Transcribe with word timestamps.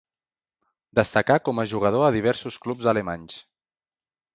Destacà 1.01 1.37
com 1.49 1.61
a 1.61 1.67
jugador 1.75 2.09
a 2.09 2.11
diversos 2.19 2.61
clubs 2.67 2.93
alemanys. 2.97 3.41